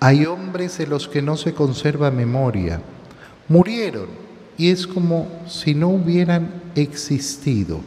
[0.00, 2.80] Hay hombres de los que no se conserva memoria.
[3.48, 4.08] Murieron
[4.58, 7.80] y es como si no hubieran existido.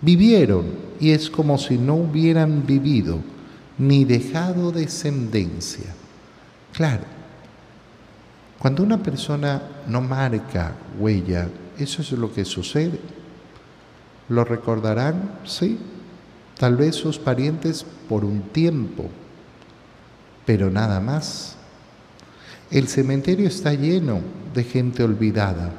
[0.00, 0.66] Vivieron
[1.00, 3.18] y es como si no hubieran vivido
[3.78, 5.94] ni dejado descendencia.
[6.72, 7.04] Claro,
[8.58, 11.48] cuando una persona no marca huella,
[11.78, 12.98] eso es lo que sucede.
[14.28, 15.38] ¿Lo recordarán?
[15.44, 15.78] Sí.
[16.58, 19.10] Tal vez sus parientes por un tiempo,
[20.46, 21.56] pero nada más.
[22.70, 24.20] El cementerio está lleno
[24.52, 25.70] de gente olvidada,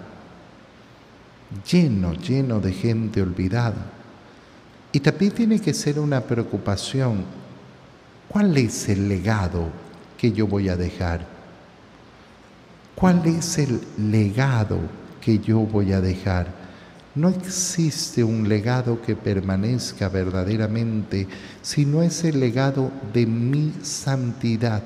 [1.69, 3.91] lleno, lleno de gente olvidada.
[4.91, 7.25] Y también tiene que ser una preocupación,
[8.29, 9.67] ¿cuál es el legado
[10.17, 11.25] que yo voy a dejar?
[12.95, 14.79] ¿Cuál es el legado
[15.19, 16.64] que yo voy a dejar?
[17.15, 21.27] No existe un legado que permanezca verdaderamente
[21.61, 24.83] si no es el legado de mi santidad.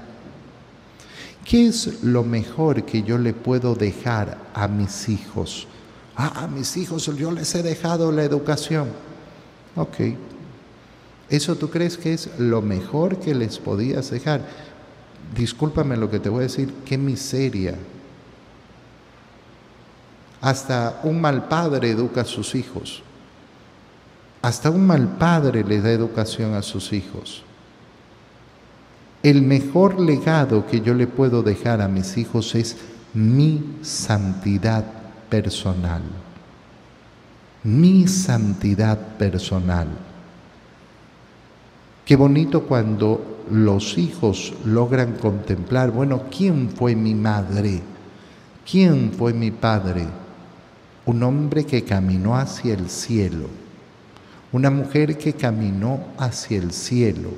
[1.43, 5.67] ¿Qué es lo mejor que yo le puedo dejar a mis hijos?
[6.15, 8.89] Ah, a mis hijos yo les he dejado la educación.
[9.75, 9.95] Ok.
[11.29, 14.41] ¿Eso tú crees que es lo mejor que les podías dejar?
[15.35, 17.75] Discúlpame lo que te voy a decir, qué miseria,
[20.41, 23.03] hasta un mal padre educa a sus hijos.
[24.41, 27.43] Hasta un mal padre le da educación a sus hijos.
[29.21, 32.77] El mejor legado que yo le puedo dejar a mis hijos es
[33.13, 34.85] mi santidad
[35.29, 36.01] personal.
[37.63, 39.87] Mi santidad personal.
[42.05, 47.81] Qué bonito cuando los hijos logran contemplar, bueno, ¿quién fue mi madre?
[48.69, 50.07] ¿Quién fue mi padre?
[51.09, 53.47] Un hombre que caminó hacia el cielo,
[54.51, 57.31] una mujer que caminó hacia el cielo,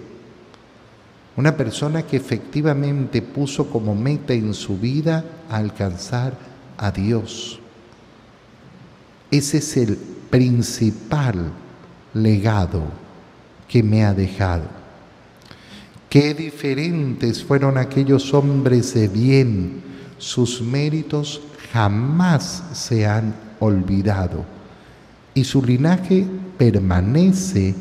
[1.38, 6.38] una persona que efectivamente puso como meta en su vida alcanzar
[6.78, 7.62] a Dios.
[9.32, 9.96] Ese es el
[10.30, 11.54] principal
[12.14, 12.84] legado
[13.70, 14.66] que me ha dejado.
[16.10, 19.82] Qué diferentes fueron aquellos hombres de bien,
[20.18, 24.44] sus méritos jamás se han olvidado
[25.34, 26.26] y su linaje
[26.58, 27.74] permanece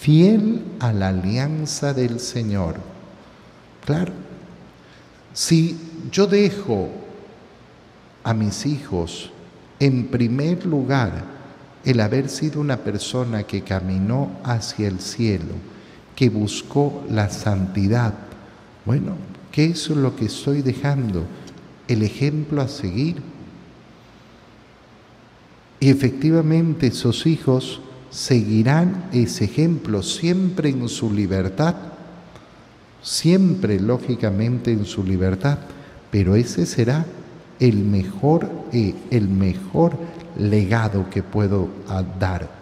[0.00, 2.74] fiel a la alianza del Señor.
[3.86, 4.12] Claro,
[5.32, 5.78] si
[6.10, 6.90] yo dejo
[8.24, 9.30] a mis hijos
[9.80, 11.24] en primer lugar
[11.84, 15.54] el haber sido una persona que caminó hacia el cielo,
[16.14, 18.12] que buscó la santidad,
[18.84, 19.16] bueno,
[19.50, 21.24] ¿qué es lo que estoy dejando?
[21.88, 23.16] El ejemplo a seguir
[25.90, 31.74] efectivamente esos hijos seguirán ese ejemplo siempre en su libertad,
[33.02, 35.58] siempre lógicamente en su libertad,
[36.10, 37.06] pero ese será
[37.58, 39.96] el mejor, eh, el mejor
[40.38, 41.68] legado que puedo
[42.18, 42.61] dar